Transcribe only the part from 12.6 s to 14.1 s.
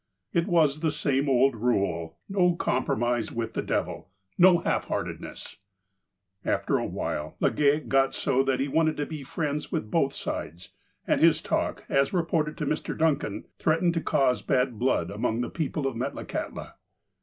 Mr. Duncan, threatened to